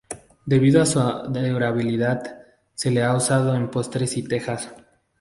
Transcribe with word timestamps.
Debido 0.47 0.81
a 0.81 0.87
su 0.87 0.99
durabilidad 0.99 2.23
se 2.73 2.89
le 2.89 3.03
ha 3.03 3.15
usado 3.15 3.53
en 3.53 3.69
postes 3.69 4.17
y 4.17 4.23
tejas. 4.23 4.73